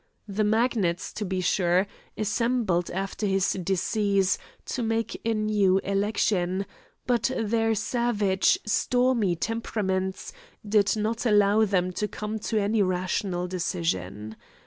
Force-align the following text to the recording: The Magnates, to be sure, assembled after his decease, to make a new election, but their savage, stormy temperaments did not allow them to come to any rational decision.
The 0.27 0.43
Magnates, 0.43 1.13
to 1.13 1.25
be 1.25 1.41
sure, 1.41 1.85
assembled 2.17 2.89
after 2.89 3.27
his 3.27 3.51
decease, 3.53 4.39
to 4.65 4.81
make 4.81 5.21
a 5.23 5.35
new 5.35 5.77
election, 5.83 6.65
but 7.05 7.29
their 7.37 7.75
savage, 7.75 8.57
stormy 8.65 9.35
temperaments 9.35 10.33
did 10.67 10.95
not 10.97 11.27
allow 11.27 11.65
them 11.65 11.93
to 11.93 12.07
come 12.07 12.39
to 12.39 12.59
any 12.59 12.81
rational 12.81 13.45
decision. 13.47 14.35